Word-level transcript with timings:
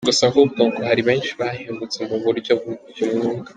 Si 0.03 0.05
ibi 0.07 0.11
gusa 0.13 0.25
ahubwo 0.29 0.59
ngo 0.67 0.79
hari 0.89 1.01
benshi 1.07 1.31
bahembutse 1.41 1.99
mu 2.09 2.17
buryo 2.25 2.53
bw’Umwuka. 2.95 3.49